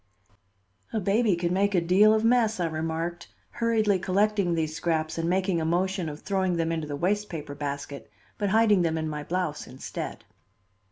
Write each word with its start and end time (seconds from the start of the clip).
"A 0.93 0.99
baby 0.99 1.35
can 1.35 1.53
make 1.53 1.75
a 1.75 1.79
deal 1.79 2.11
of 2.11 2.23
mess," 2.23 2.59
I 2.59 2.65
remarked, 2.65 3.27
hurriedly 3.51 3.99
collecting 3.99 4.55
these 4.55 4.75
scraps 4.75 5.19
and 5.19 5.29
making 5.29 5.61
a 5.61 5.65
motion 5.65 6.09
of 6.09 6.21
throwing 6.23 6.57
them 6.57 6.71
into 6.71 6.87
the 6.87 6.95
waste 6.95 7.29
paper 7.29 7.53
basket, 7.53 8.09
but 8.39 8.49
hiding 8.49 8.81
them 8.81 8.97
in 8.97 9.07
my 9.07 9.21
blouse 9.23 9.67
instead. 9.67 10.23